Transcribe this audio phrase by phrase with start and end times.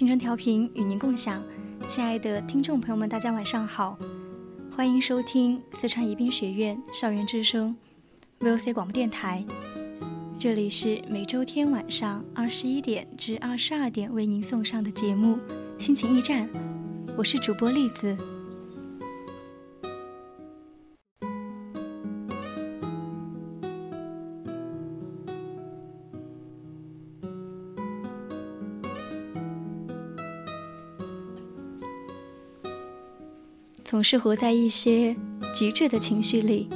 [0.00, 1.42] 青春调频与您共享，
[1.86, 3.98] 亲爱的听众朋友们，大家晚上好，
[4.72, 7.76] 欢迎收听四川宜宾学院校园之声
[8.38, 9.44] VOC 广播电台，
[10.38, 15.36] 这里是每周天晚上二十一点至二十二点为您送上的节目
[15.78, 16.48] 《心情驿站》，
[17.14, 18.16] 我是主播栗子。
[33.90, 35.16] 总是活在一些
[35.52, 36.68] 极致的情绪里，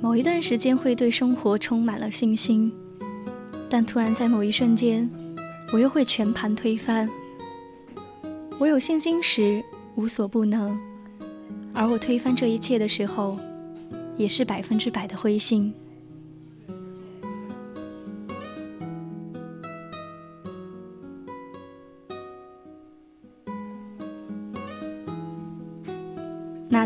[0.00, 2.72] 某一段时间会对生活充满了信心，
[3.68, 5.06] 但突然在某一瞬间，
[5.74, 7.06] 我又会全盘推翻。
[8.58, 9.62] 我有信心时
[9.94, 10.74] 无所不能，
[11.74, 13.38] 而我推翻这一切的时候，
[14.16, 15.70] 也是百分之百的灰心。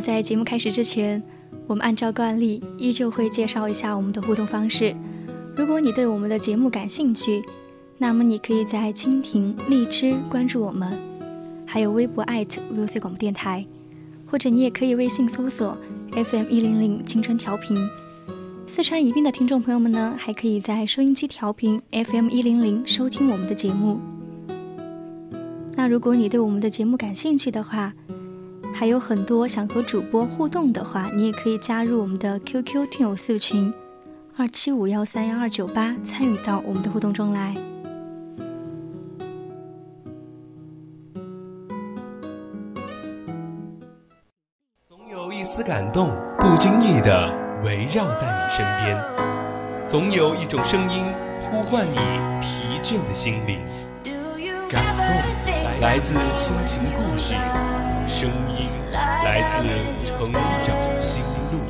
[0.05, 1.23] 在节目开始之前，
[1.67, 4.95] 我们按照惯例依旧会介绍一下我们的互动方式。
[5.57, 7.43] 如果你对我们的节目感兴趣，
[7.97, 10.93] 那么你可以在蜻蜓、荔枝关注我们，
[11.65, 13.65] 还有微博艾特 VOC 广播电台，
[14.27, 15.75] 或者你也可以微信搜索
[16.13, 17.75] FM 一零零青春调频。
[18.67, 23.99] 四川宜宾的听众朋友们呢，还可以在收音机调频 FM 一零零收听我们的节目。
[25.75, 27.95] 那如果你对我们的节目感兴趣的话，
[28.77, 33.73] 还有很多想和主播互动的话，你也可以加入我们的 QQ 听友四群
[34.37, 37.55] 二七五幺三幺二九八，参与到我们的互动中来。
[44.85, 47.33] 总有一丝感动，不经意的
[47.63, 48.99] 围绕在你身边；
[49.89, 51.05] 总有一种声音
[51.49, 51.97] 呼唤你
[52.41, 53.61] 疲倦的心灵。
[54.69, 57.35] 感动来自心情故事。
[58.07, 59.67] 声音来自
[60.07, 60.45] 成长
[61.05, 61.65] 心路。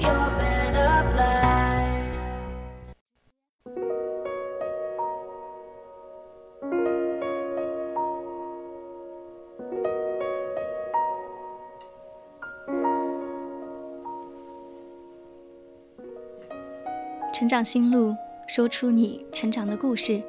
[17.33, 18.15] 成长心路，
[18.47, 20.23] 说出你成长的故事。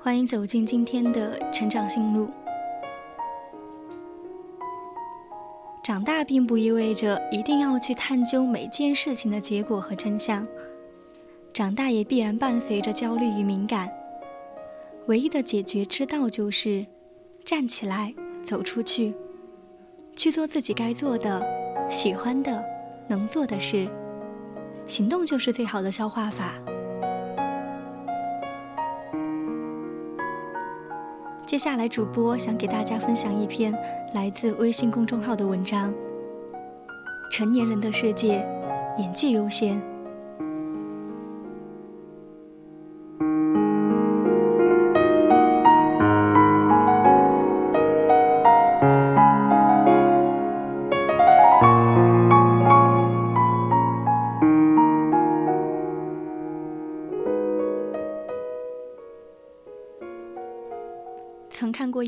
[0.00, 2.28] 欢迎走进今天的成长心路。
[5.94, 10.44] 长大并不意味着一定要去探究每件事情的结果和真相，
[11.52, 13.88] 长大也必然伴随着焦虑与敏感。
[15.06, 16.84] 唯一的解决之道就是
[17.44, 18.12] 站起来，
[18.44, 19.14] 走出去，
[20.16, 21.40] 去做自己该做的、
[21.88, 22.64] 喜欢的、
[23.06, 23.88] 能做的事。
[24.88, 26.60] 行动就是最好的消化法。
[31.46, 33.72] 接下来，主播想给大家分享一篇
[34.14, 35.92] 来自微信公众号的文章：
[37.30, 38.44] 《成年人的世界，
[38.98, 39.76] 演技优先》。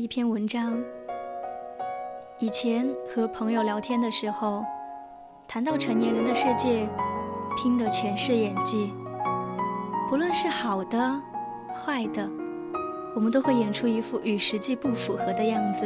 [0.07, 0.81] 一篇文章，
[2.39, 4.63] 以前和朋友聊天的时候，
[5.45, 6.87] 谈到成年人的世界，
[7.57, 8.93] 拼的全是演技。
[10.09, 11.21] 不论是好的、
[11.75, 12.25] 坏的，
[13.17, 15.85] 我们都会演出一副与实际不符合的样子。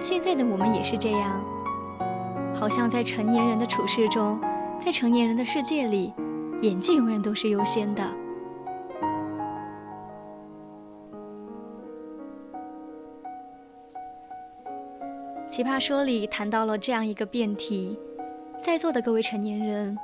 [0.00, 1.44] 现在的我们也是这样，
[2.54, 4.40] 好像在成年人的处事中，
[4.78, 6.14] 在成年人的世界里，
[6.60, 8.21] 演技永远都是优先的。
[15.52, 17.94] 奇葩说里谈到了这样一个辩题：
[18.64, 19.94] 在座的各位成年人，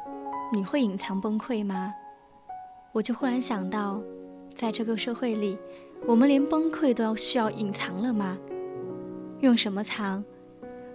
[0.53, 1.95] 你会隐藏崩溃吗？
[2.93, 3.99] 我就忽然想到，
[4.55, 5.57] 在这个社会里，
[6.07, 8.37] 我们连崩溃都要需要隐藏了吗？
[9.41, 10.23] 用什么藏？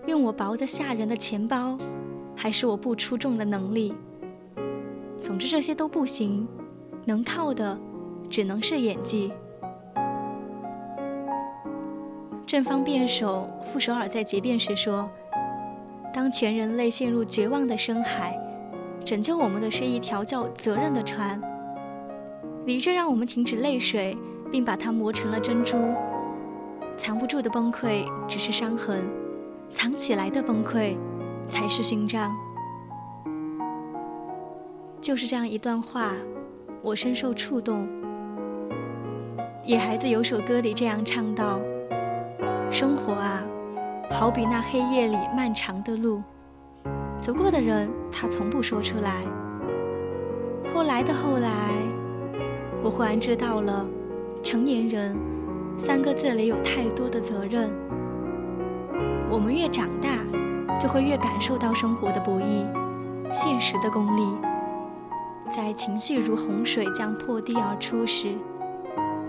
[0.06, 1.76] 用我薄得吓人的钱包，
[2.36, 3.92] 还是我不出众的能力？
[5.18, 6.48] 总之这些都不行，
[7.06, 7.76] 能靠的
[8.30, 9.34] 只能是演技。
[12.54, 15.10] 正方辩手傅首尔在结辩时说
[16.14, 18.40] ：“当全人类陷入绝望的深海，
[19.04, 21.42] 拯救我们的是一条叫责任的船。
[22.68, 24.16] 理智让我们停止泪水，
[24.52, 25.80] 并把它磨成了珍珠。”
[26.96, 29.02] 藏不住的崩溃只是伤痕，
[29.72, 30.96] 藏起来的崩溃
[31.50, 32.32] 才是勋章。
[35.02, 36.12] 就是这样一段话，
[36.84, 37.88] 我深受触动。
[39.66, 41.60] 野孩子有首歌里这样唱道
[42.74, 43.44] ：“生活啊，
[44.10, 46.24] 好比那黑夜里漫长的路，
[47.22, 49.24] 走过的人他从不说出来。
[50.74, 51.70] 后来的后来，
[52.84, 53.86] 我忽然知道了，
[54.42, 55.16] 成年人。”
[55.78, 57.70] 三个字里有太多的责任。
[59.30, 60.10] 我们越长大，
[60.80, 62.66] 就会越感受到生活的不易，
[63.32, 64.36] 现实的功利。
[65.56, 68.34] 在情绪如洪水将破堤而出时，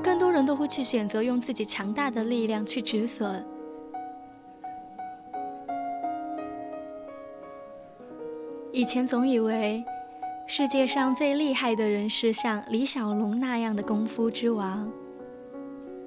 [0.05, 3.43] 更多人都会去选择用自己强大的力量去止损。
[8.71, 9.83] 以前总以为，
[10.47, 14.93] 世界上最厉害的人是像李小龙那样的功夫之王。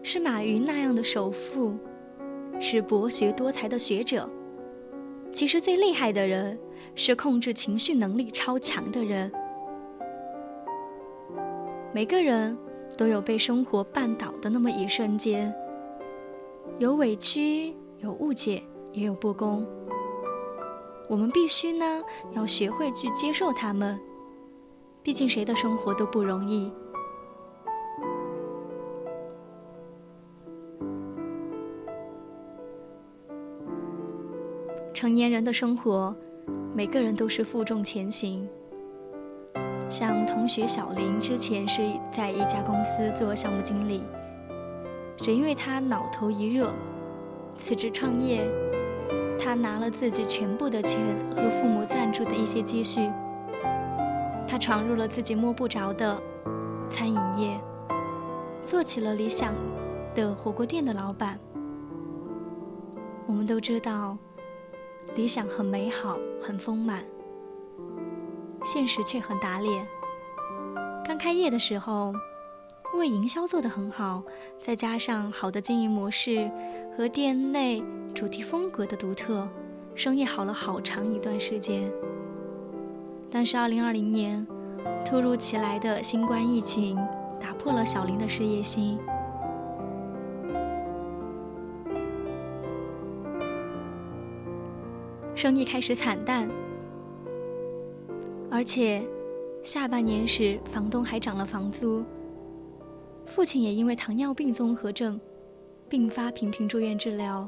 [0.03, 1.75] 是马云那样的首富，
[2.59, 4.29] 是博学多才的学者。
[5.33, 6.57] 其实最厉害的人，
[6.93, 9.31] 是控制情绪能力超强的人。
[11.91, 12.55] 每个人
[12.97, 15.53] 都有被生活绊倒的那么一瞬间，
[16.79, 18.61] 有委屈，有误解，
[18.91, 19.65] 也有不公。
[21.07, 22.03] 我们必须呢，
[22.33, 23.97] 要学会去接受他们。
[25.03, 26.69] 毕竟谁的生活都不容易。
[34.93, 36.13] 成年人的生活，
[36.73, 38.49] 每个人都是负重前行。
[39.89, 41.81] 像同学小林之前是
[42.11, 44.03] 在一家公司做项目经理，
[45.17, 46.73] 只因为他脑头一热，
[47.55, 48.49] 辞职创业。
[49.39, 50.99] 他拿了自己全部的钱
[51.33, 53.09] 和父母赞助的一些积蓄，
[54.45, 56.21] 他闯入了自己摸不着的
[56.89, 57.57] 餐饮业，
[58.61, 59.53] 做起了理想
[60.13, 61.39] 的火锅店的老板。
[63.25, 64.17] 我们都知道。
[65.15, 67.03] 理想很美好，很丰满，
[68.67, 69.87] 现实却很打脸。
[71.05, 72.13] 刚开业的时候，
[72.93, 74.21] 因为营销做得很好，
[74.61, 76.51] 再加上好的经营模式
[76.97, 77.81] 和店内
[78.13, 79.47] 主题风格的独特，
[79.95, 81.89] 生意好了好长一段时间。
[83.31, 84.45] 但是2020年，
[85.05, 86.97] 突如其来的新冠疫情
[87.39, 88.99] 打破了小林的事业心。
[95.33, 96.49] 生意开始惨淡，
[98.57, 99.05] 而且
[99.61, 102.03] 下半年时房东还涨了房租。
[103.23, 105.21] 父亲也因为糖尿病综合症
[105.87, 107.47] 病发频频住院治疗，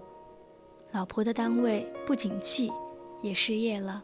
[0.91, 2.71] 老婆的单位不景气，
[3.23, 4.03] 也失业了。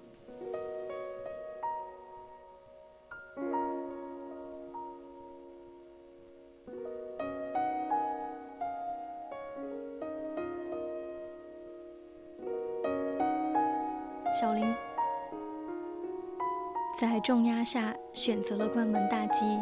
[17.25, 19.59] 重压下选择了关门大吉。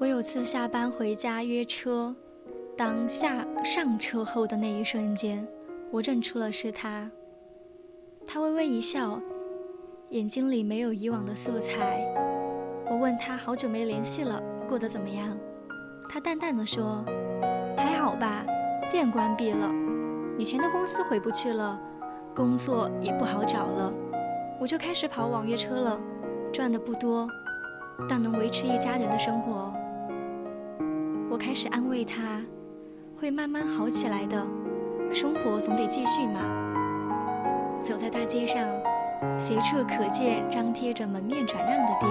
[0.00, 2.12] 我有次下班回家约车，
[2.76, 5.46] 当下上车后的那一瞬间，
[5.92, 7.08] 我认出了是他。
[8.26, 9.20] 他微微一笑，
[10.08, 12.04] 眼睛里没有以往的色彩。
[12.90, 15.38] 我问他好久没联系了，过得怎么样？
[16.08, 17.04] 他淡淡的说
[17.78, 18.44] ：“还好吧，
[18.90, 19.72] 店关闭了，
[20.36, 21.80] 以前的公司回不去了。”
[22.34, 23.90] 工作也不好找了，
[24.58, 26.00] 我就开始跑网约车了，
[26.52, 27.28] 赚的不多，
[28.08, 29.72] 但能维持一家人的生活。
[31.28, 32.42] 我开始安慰他，
[33.14, 34.46] 会慢慢好起来的，
[35.12, 36.40] 生活总得继续嘛。
[37.86, 38.66] 走在大街上，
[39.38, 42.10] 随处可见张贴着门面转让的店，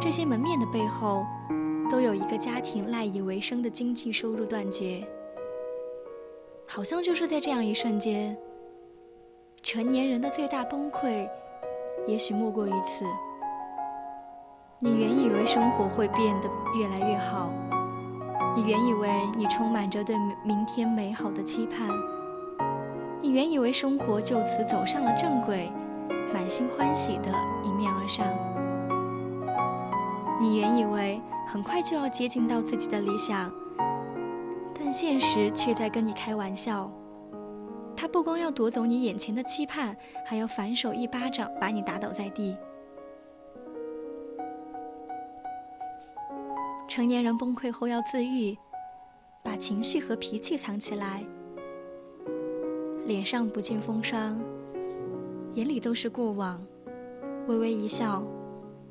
[0.00, 1.24] 这些门面的背后，
[1.90, 5.02] 都有一个家庭赖以为生的经济收入断绝。
[6.66, 8.36] 好像就是在这样一瞬间，
[9.64, 11.26] 成年人的最大崩溃，
[12.06, 13.06] 也许莫过于此。
[14.78, 17.50] 你原以为生活会变得越来越好，
[18.54, 21.88] 你原以为你充满着对明天美好的期盼，
[23.22, 25.72] 你原以为生活就此走上了正轨，
[26.34, 28.26] 满心欢喜的迎面而上，
[30.42, 33.50] 你原以为很快就要接近到自己的理想。
[34.78, 36.90] 但现实却在跟你开玩笑，
[37.96, 39.96] 他不光要夺走你眼前的期盼，
[40.26, 42.56] 还要反手一巴掌把你打倒在地。
[46.88, 48.56] 成年人崩溃后要自愈，
[49.42, 51.24] 把情绪和脾气藏起来，
[53.06, 54.38] 脸上不见风霜，
[55.54, 56.62] 眼里都是过往，
[57.48, 58.22] 微微一笑，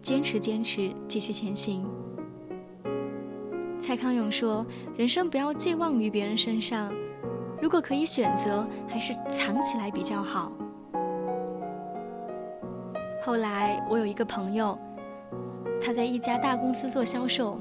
[0.01, 1.85] 坚持坚持，继续前行。
[3.81, 4.65] 蔡康永说
[4.97, 6.93] ：“人生不要寄望于别人身上，
[7.63, 10.51] 如果可以选择，还是藏起来比较好。”
[13.23, 14.77] 后来我有一个朋友，
[15.81, 17.57] 他在一家大公司做销售。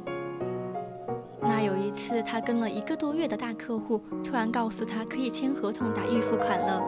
[1.40, 6.82] 那有一次，他跟了一个多月的大客户，突然告诉他可以签合同打预付款了。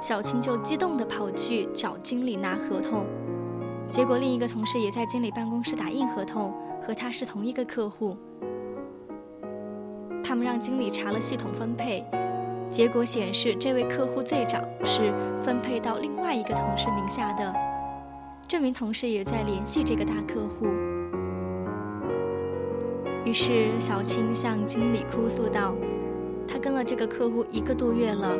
[0.00, 3.04] 小青就激动地跑去找经理拿合同，
[3.86, 6.54] 结果另一个同事也在经理办公室打印合同。
[6.86, 8.16] 和他是同一个客户，
[10.26, 12.04] 他们让经理查了系统分配，
[12.68, 17.54] 结果显示这位客户最早是分配到另外一个同事名下的，
[18.48, 20.66] 这名同事也在联系这个大客户。
[23.24, 25.74] 于是小青向经理哭诉道
[26.48, 28.36] ：“他跟了这个客户一个多月了，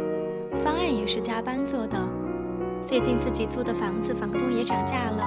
[0.64, 1.96] 方案也是加班做的，
[2.84, 5.24] 最近自己租的房子房东也涨价了。”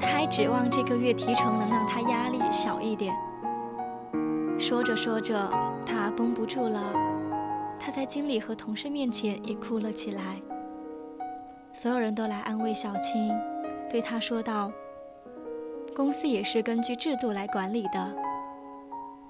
[0.00, 3.12] 他还指望这个月提成能让他压力小一点。
[4.62, 5.50] 说着说着，
[5.84, 6.94] 他绷不住了，
[7.80, 10.40] 他在经理和同事面前也哭了起来。
[11.72, 13.36] 所有人都来安慰小青，
[13.90, 14.70] 对他说道
[15.96, 18.14] ：“公司也是根据制度来管理的。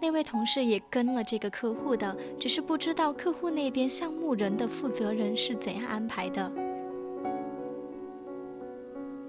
[0.02, 6.52] 那位同事也跟了这个客户的，只是不知道客户那边项目人的负责人是怎样安排的。”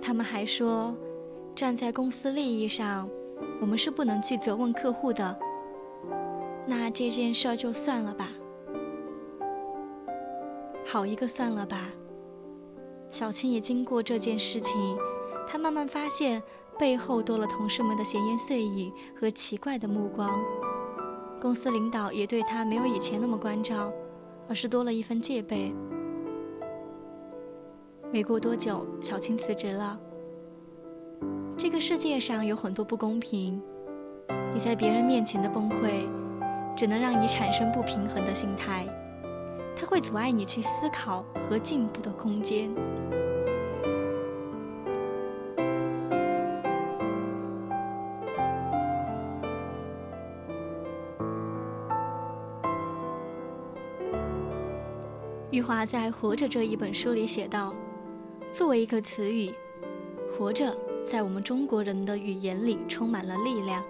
[0.03, 0.93] 他们还说。
[1.55, 3.07] 站在公司利益上，
[3.62, 5.39] 我们是不能去责问客户的。
[6.65, 8.29] 那这件事儿就算了吧，
[10.86, 11.91] 好一个算了吧。
[13.10, 14.98] 小青也经过这件事情，
[15.46, 16.41] 她慢慢发现
[16.79, 20.29] 背后多了同事们的闲言碎语和奇怪的目光。
[21.39, 23.91] 公司领导也对她没有以前那么关照，
[24.48, 25.74] 而是多了一份戒备。
[28.12, 30.00] 没过多久，小青辞职了。
[31.58, 33.62] 这个世界上有很多不公平，
[34.53, 36.08] 你在别人面前的崩溃，
[36.75, 38.88] 只能让你产生不平衡的心态，
[39.75, 42.70] 它会阻碍你去思考和进步的空间。
[55.51, 57.75] 余华在《活着》这一本书里写道
[58.51, 59.51] ：“作为一个词语，
[60.36, 60.75] 活着。”
[61.06, 63.84] 在我们中国人的语言里，充满了力量。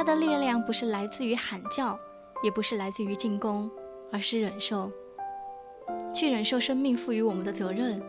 [0.00, 1.94] 他的力量不是来自于喊叫，
[2.42, 3.70] 也不是来自于进攻，
[4.10, 4.90] 而是忍受。
[6.10, 8.00] 去忍受生命赋予我们的责任，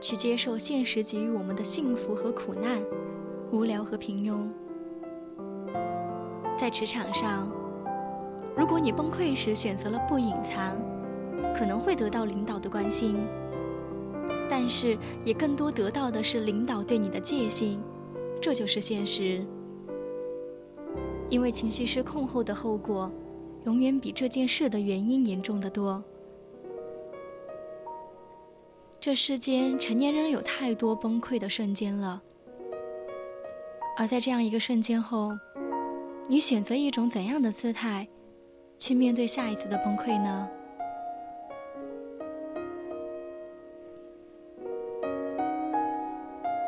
[0.00, 2.82] 去接受现实给予我们的幸福和苦难，
[3.52, 4.48] 无聊和平庸。
[6.58, 7.48] 在职场上，
[8.56, 10.76] 如果你崩溃时选择了不隐藏，
[11.56, 13.16] 可能会得到领导的关心。
[14.50, 17.80] 但是也更多得到的是领导对你的戒心，
[18.42, 19.46] 这就是现实。
[21.30, 23.10] 因为情绪失控后的后果，
[23.64, 26.02] 永远比这件事的原因严重的多。
[28.98, 32.22] 这世间成年人有太多崩溃的瞬间了，
[33.96, 35.30] 而在这样一个瞬间后，
[36.28, 38.08] 你选择一种怎样的姿态，
[38.78, 40.48] 去面对下一次的崩溃呢？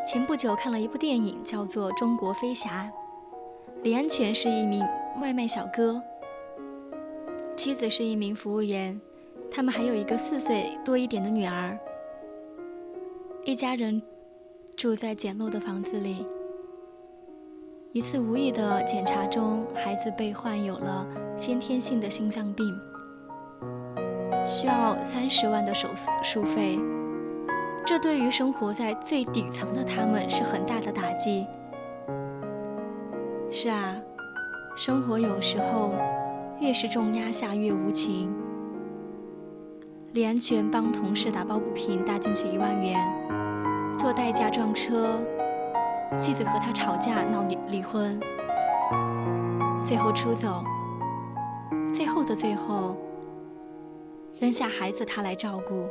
[0.07, 2.91] 前不久看了一部电影，叫做《中国飞侠》。
[3.83, 4.87] 李安全是一名
[5.23, 6.03] 外卖小哥，
[7.57, 9.01] 妻子是一名服务员，
[9.51, 11.79] 他们还有一个四岁多一点的女儿。
[13.43, 14.03] 一家人
[14.77, 16.27] 住在简陋的房子里。
[17.93, 22.79] 一次无意的检查中，孩子被患有了先天性的心脏病，
[24.45, 25.89] 需要三十万的手
[26.23, 26.79] 术费。
[27.87, 31.47] 这对于生活在最底层的他们是很大的打击。
[33.53, 34.01] 是啊，
[34.77, 35.93] 生活有时候
[36.61, 38.33] 越是重压下越无情。
[40.13, 42.97] 李安全帮同事打抱不平，搭进去一万元，
[43.99, 45.21] 做代驾撞车，
[46.17, 48.21] 妻子和他吵架闹离离婚，
[49.85, 50.63] 最后出走。
[51.93, 52.97] 最后的最后，
[54.39, 55.89] 扔下孩子他来照顾。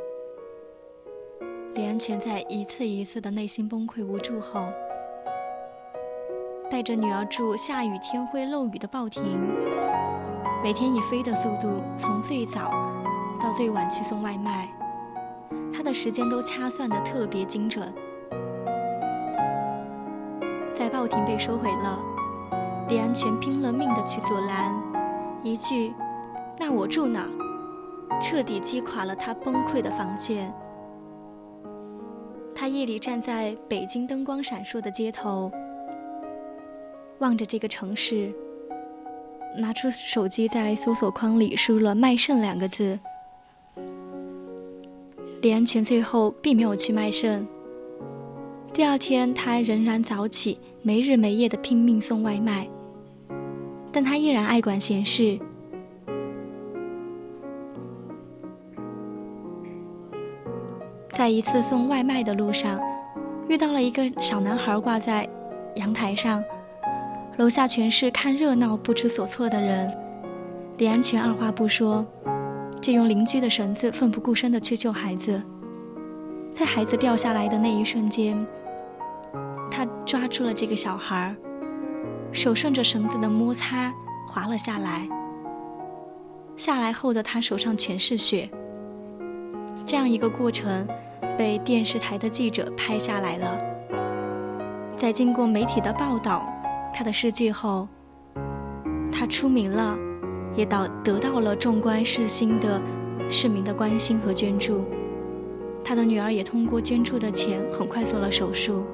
[1.74, 4.66] 李安全在一次一次的内心崩溃无助后，
[6.70, 9.40] 带着女儿住下雨天灰漏雨的报亭，
[10.62, 12.70] 每天以飞的速度从最早
[13.40, 14.68] 到最晚去送外卖，
[15.74, 17.92] 他的时间都掐算的特别精准。
[20.72, 21.98] 在报亭被收回了，
[22.88, 24.72] 李安全拼了命的去阻拦，
[25.42, 25.92] 一句
[26.56, 27.28] “那我住哪”，
[28.22, 30.54] 彻底击垮了他崩溃的防线。
[32.54, 35.50] 他夜里站在北京灯光闪烁的街头，
[37.20, 38.32] 望着这个城市，
[39.58, 42.98] 拿出手机在搜索框里输入了“卖肾”两个字。
[45.42, 47.46] 李安全最后并没有去卖肾。
[48.72, 52.66] 第二天，他仍然早起，没日没夜的拼命送外卖，
[53.92, 55.38] 但他依然爱管闲事。
[61.10, 62.80] 在一次送外卖的路上，
[63.46, 65.28] 遇到了一个小男孩挂在
[65.74, 66.42] 阳台上，
[67.36, 69.90] 楼下全是看热闹不知所措的人。
[70.78, 72.06] 李安全二话不说，
[72.80, 75.40] 借用邻居的绳子奋不顾身的去救孩子。
[76.52, 78.46] 在孩子掉下来的那一瞬间，
[79.70, 81.34] 他抓住了这个小孩，
[82.32, 83.92] 手顺着绳子的摩擦
[84.26, 85.08] 滑了下来。
[86.56, 88.50] 下来后的他手上全是血。
[89.86, 90.86] 这样一个过程。
[91.38, 93.58] 被电视台的记者拍下来了。
[94.94, 96.46] 在经过媒体的报道，
[96.92, 97.88] 他的事迹后，
[99.10, 99.96] 他出名了，
[100.54, 102.80] 也到得到了众观世心的
[103.28, 104.84] 市民的关心和捐助。
[105.82, 108.84] 他的女儿也通过捐助的钱，很快做了手术。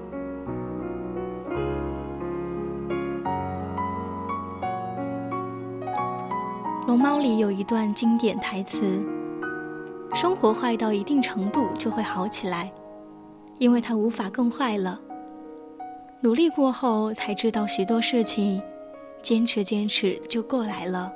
[6.86, 9.04] 《龙猫》里有一段经典台词。
[10.14, 12.72] 生活坏到一定程度就会好起来，
[13.58, 14.98] 因为它无法更坏了。
[16.20, 18.60] 努力过后才知道许多事情，
[19.22, 21.12] 坚持坚持就过来了。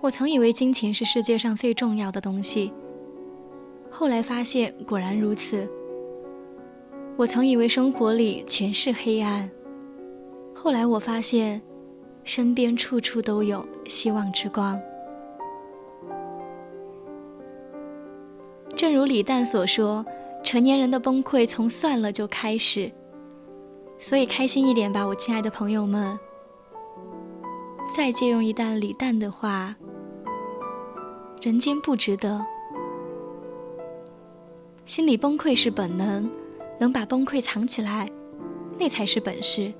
[0.00, 2.72] 我曾以为金钱是世界上最重要的东西，
[3.90, 5.68] 后来发现果然如此。
[7.16, 9.50] 我曾以为生活里全是黑暗，
[10.54, 11.60] 后来我发现，
[12.24, 14.80] 身边处处都有希望之光。
[18.76, 20.04] 正如李诞所说，
[20.46, 22.92] 成年人的崩溃从算了就开始。
[23.98, 26.16] 所以开心一点吧，我亲爱的朋友们。
[27.96, 29.74] 再借用一段李诞的话
[31.42, 32.46] ：“人间不值得。”
[34.86, 36.30] 心理崩溃是本能，
[36.78, 38.08] 能把崩溃藏起来，
[38.78, 39.72] 那才是本事。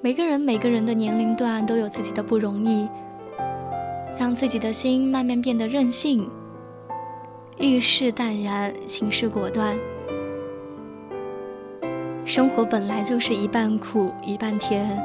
[0.00, 2.88] 每个人每个人的年龄段都有自己的不容易。
[4.18, 6.30] 让自己的心慢慢变得任性，
[7.58, 9.78] 遇事淡然，行事果断。
[12.24, 14.98] 生活本来就是一半苦一半甜，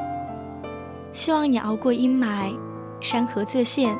[1.12, 2.56] 希望你熬过阴霾，
[3.00, 3.96] 山河自现，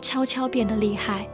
[0.00, 1.28] 悄悄变得厉害。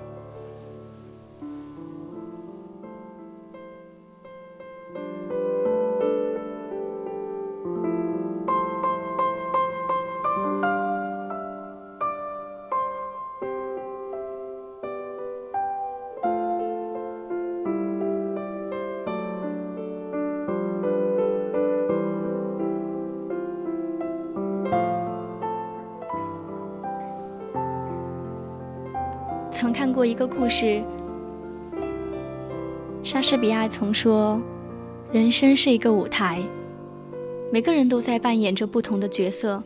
[29.60, 30.82] 曾看过一个故事，
[33.02, 34.40] 莎士比亚曾说
[35.12, 36.42] ：“人生是一个舞台，
[37.52, 39.62] 每个人都在扮演着不同的角色。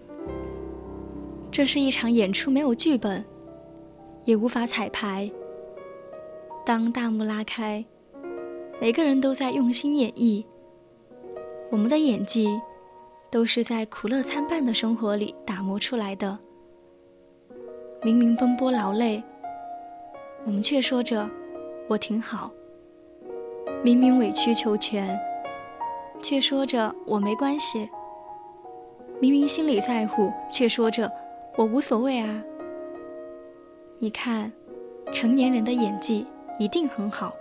[1.48, 3.24] 这是一场演出，没有剧本，
[4.24, 5.30] 也无法彩排。
[6.66, 7.84] 当大幕拉开，
[8.80, 10.44] 每个人都在用心演绎。
[11.70, 12.60] 我们的演技，
[13.30, 16.36] 都是在苦乐参半的生活里打磨出来的。
[18.02, 19.22] 明明奔波劳累。”
[20.46, 21.28] 我们却说着
[21.88, 22.50] “我挺好”，
[23.82, 25.18] 明明委曲求全，
[26.22, 27.86] 却说着“我没关系”；
[29.20, 31.10] 明明心里在乎，却说着
[31.56, 32.42] “我无所谓啊”。
[33.98, 34.52] 你看，
[35.12, 36.26] 成年人的演技
[36.58, 37.32] 一定很好，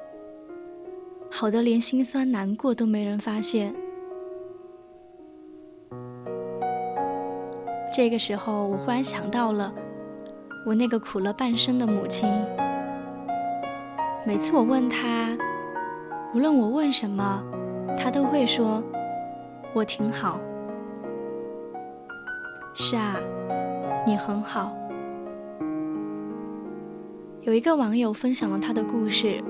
[1.29, 3.75] 好的连心酸难过都没人发现。
[7.93, 9.73] 这个时候，我忽然想到了
[10.65, 12.31] 我那个苦了半生的母亲。
[14.25, 15.37] 每次我问他，
[16.33, 17.43] 无论我问什么，
[17.97, 18.81] 他都会说
[19.75, 20.39] ：“我挺好。”
[22.73, 23.15] 是啊，
[24.07, 24.71] 你很好。
[27.41, 29.43] 有一个网友分享了他的故事：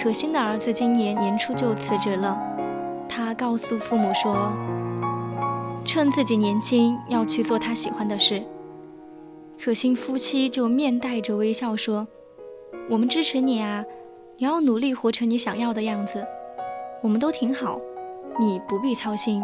[0.00, 2.40] 可心的儿子今年年初就辞职了，
[3.08, 4.52] 他告诉父母说。
[5.84, 8.42] 趁自己年轻，要去做他喜欢的事。
[9.58, 12.06] 可心夫妻就面带着微笑说
[12.90, 13.84] ：“我们支持你啊，
[14.36, 16.26] 你要努力活成你想要的样子。
[17.02, 17.80] 我们都挺好，
[18.38, 19.42] 你不必操心。”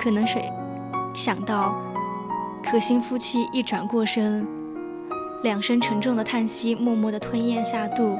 [0.00, 0.50] 可能谁
[1.14, 1.76] 想到，
[2.64, 4.46] 可心夫妻一转过身，
[5.42, 8.18] 两声沉重的叹息默默地吞咽下肚，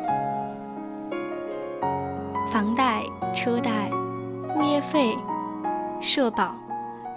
[2.52, 3.02] 房贷、
[3.34, 3.90] 车贷。
[4.54, 5.16] 物业费、
[5.98, 6.54] 社保，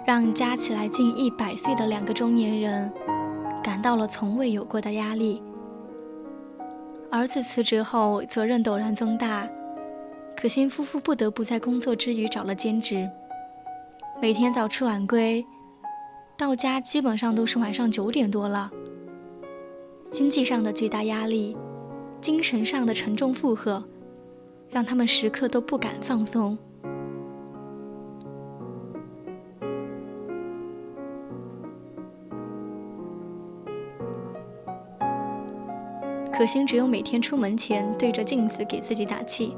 [0.06, 2.92] 让加起来近一百岁的两个中年人
[3.60, 5.42] 感到了从未有过的压力。
[7.10, 9.48] 儿子辞职后，责任陡然增大，
[10.36, 13.10] 可心夫妇不得不在工作之余找了兼职，
[14.22, 15.44] 每天早出晚归，
[16.38, 18.70] 到家基本上都是晚上九点多了。
[20.08, 21.56] 经济上的巨大压力，
[22.20, 23.82] 精神上的沉重负荷，
[24.70, 26.56] 让他们时刻都不敢放松。
[36.46, 39.56] 可心只有每天出门前对着镜子给自己打气：“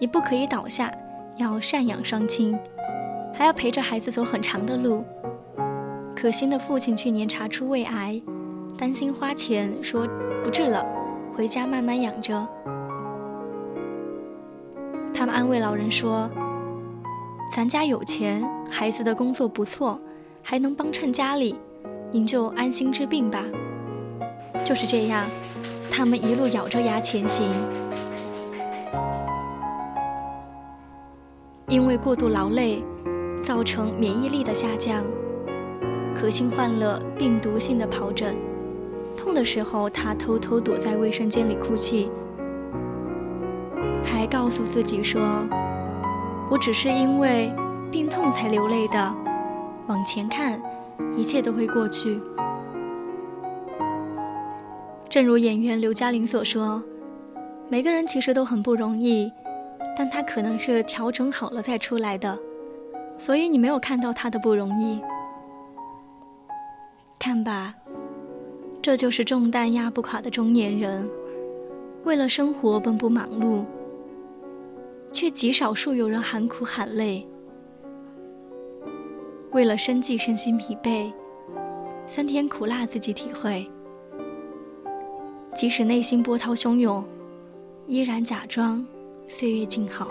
[0.00, 0.90] 你不可以倒下，
[1.36, 2.58] 要赡养双亲，
[3.34, 5.04] 还要陪着孩子走很长的路。”
[6.16, 8.18] 可心的父亲去年查出胃癌，
[8.78, 10.08] 担心花钱，说
[10.42, 10.82] 不治了，
[11.36, 12.48] 回家慢慢养着。
[15.12, 16.30] 他们安慰老人说
[17.54, 20.00] ：“咱家有钱，孩子的工作不错，
[20.40, 21.54] 还能帮衬家里，
[22.10, 23.44] 您就安心治病吧。”
[24.64, 25.28] 就是这样。
[25.96, 27.46] 他们一路咬着牙前行，
[31.68, 32.82] 因为过度劳累，
[33.46, 35.04] 造成免疫力的下降。
[36.12, 38.34] 可心患了病毒性的疱疹，
[39.16, 42.10] 痛的时候，他偷偷躲在卫生间里哭泣，
[44.02, 45.22] 还告诉自己说
[46.50, 47.54] ：“我只是因为
[47.92, 49.14] 病痛才流泪的，
[49.86, 50.60] 往前看，
[51.16, 52.20] 一切都会过去。”
[55.14, 56.82] 正如演员刘嘉玲所说
[57.70, 59.30] ：“每个人其实都很不容易，
[59.96, 62.36] 但他可能是调整好了再出来的，
[63.16, 65.00] 所以你没有看到他的不容易。
[67.16, 67.76] 看吧，
[68.82, 71.08] 这就是重担压不垮的中年人，
[72.02, 73.64] 为了生活奔波忙碌，
[75.12, 77.24] 却极少数有人喊苦喊累，
[79.52, 81.12] 为了生计身心疲惫，
[82.04, 83.64] 酸甜苦辣自己体会。”
[85.54, 87.02] 即使内心波涛汹涌，
[87.86, 88.84] 依然假装
[89.26, 90.08] 岁月静好。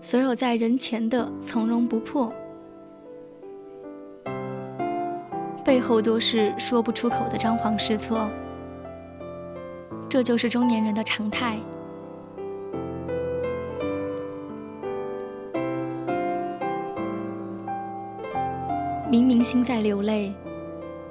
[0.00, 2.32] 所有在人前的从容不迫，
[5.64, 8.30] 背后都是说不出口的张皇失措。
[10.08, 11.58] 这就是中年人的常态。
[19.08, 20.34] 明明心在流泪，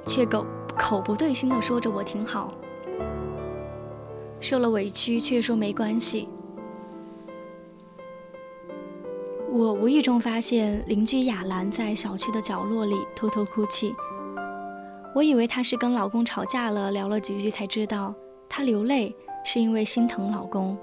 [0.04, 2.52] 却口口不对心的说着我挺好。
[4.38, 6.28] 受了委屈却说没关系。
[9.50, 13.94] 我无意中发现邻居雅兰在小区的角落里偷偷哭泣。
[15.14, 18.14] 我以为她是跟老公吵架了，聊了几句才知道。
[18.48, 20.76] 她流泪是因为心疼老公。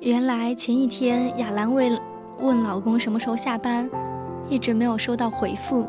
[0.00, 1.90] 原来前一天雅兰为
[2.38, 3.88] 问老公什么时候下班，
[4.48, 5.86] 一直没有收到回复，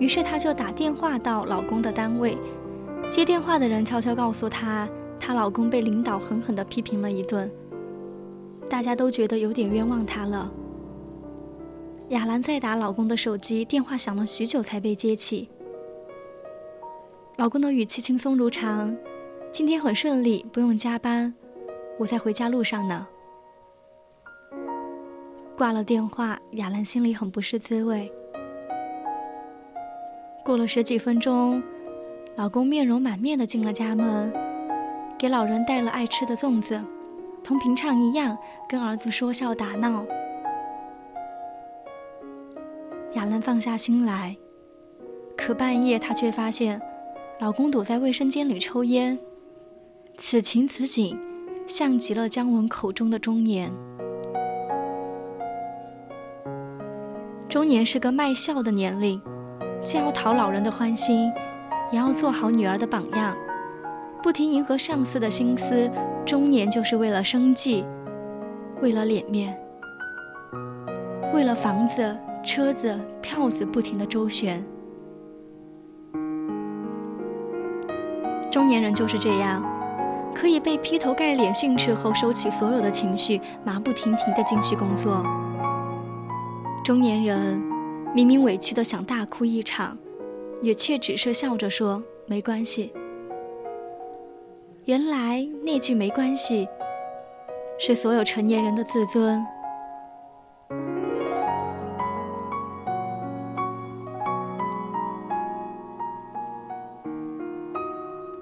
[0.00, 2.36] 于是她就打电话到老公的单位，
[3.10, 4.88] 接电话的人悄悄告诉她，
[5.20, 7.48] 她老公被领导狠狠地批评了一顿，
[8.68, 10.50] 大家都觉得有点冤枉她了。
[12.10, 15.50] 雅兰在打老公的手机，电话响了许久才被接起。
[17.36, 18.96] 老公的语气轻松如常
[19.52, 21.34] ：“今天很顺利，不用加班，
[21.98, 23.06] 我在回家路上呢。”
[25.54, 28.10] 挂了电话，雅兰心里很不是滋味。
[30.46, 31.62] 过了十几分钟，
[32.36, 34.32] 老公面容满面的进了家门，
[35.18, 36.82] 给老人带了爱吃的粽子，
[37.44, 40.06] 同平常一样跟儿子说笑打闹。
[43.14, 44.36] 雅兰放下心来，
[45.36, 46.80] 可半夜她却发现，
[47.40, 49.18] 老公躲在卫生间里抽烟。
[50.18, 51.18] 此情此景，
[51.66, 53.72] 像极了姜文口中的中年。
[57.48, 59.20] 中年是个卖笑的年龄，
[59.82, 61.32] 既要讨老人的欢心，
[61.90, 63.34] 也要做好女儿的榜样，
[64.22, 65.90] 不停迎合上司的心思。
[66.26, 67.86] 中年就是为了生计，
[68.82, 69.58] 为了脸面，
[71.32, 72.14] 为了房子。
[72.48, 74.64] 车子、票子不停的周旋，
[78.50, 79.62] 中年人就是这样，
[80.34, 85.22] 可以被劈头盖脸训斥后，收起所有的情绪，马不停蹄的继续工作。
[86.82, 87.62] 中年人
[88.14, 89.94] 明明委屈的想大哭一场，
[90.62, 92.90] 也却只是笑着说没关系。
[94.86, 96.66] 原来那句没关系，
[97.78, 99.46] 是所有成年人的自尊。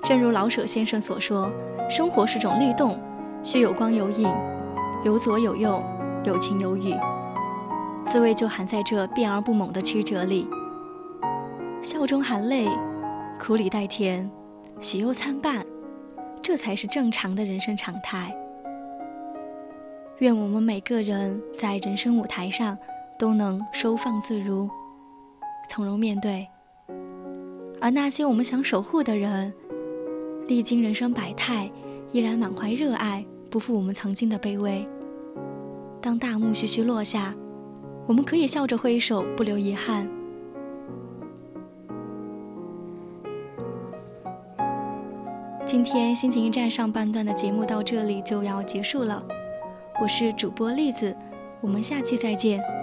[0.07, 1.51] 正如老舍先生所说，
[1.91, 2.97] 生活是种律动，
[3.43, 4.33] 需有光有影，
[5.03, 5.83] 有左有右，
[6.23, 6.95] 有晴有雨。
[8.07, 10.49] 滋味就含在这变而不猛的曲折里。
[11.83, 12.69] 笑中含泪，
[13.37, 14.31] 苦里带甜，
[14.79, 15.67] 喜忧参半，
[16.41, 18.33] 这才是正常的人生常态。
[20.19, 22.79] 愿我们每个人在人生舞台上
[23.19, 24.71] 都能收放自如，
[25.69, 26.47] 从容面对。
[27.81, 29.53] 而那些我们想守护的人，
[30.47, 31.71] 历经人生百态，
[32.13, 34.87] 依然满怀热爱，不负我们曾经的卑微。
[36.01, 37.35] 当大幕徐徐落下，
[38.07, 40.09] 我们可以笑着挥手，不留遗憾。
[45.65, 49.21] 今天心情驿站上半段的节目到这里就要结束了，
[50.01, 51.15] 我是主播栗子，
[51.61, 52.76] 我们下期再见。